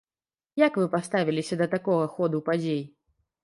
Як 0.61 0.79
вы 0.81 0.85
паставіліся 0.95 1.59
да 1.61 1.69
такога 1.77 2.11
ходу 2.17 2.45
падзей? 2.51 2.85